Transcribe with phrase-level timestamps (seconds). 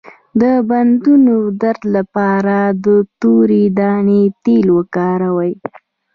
[0.41, 2.87] د بندونو درد لپاره د
[3.21, 5.53] تورې دانې تېل وکاروئ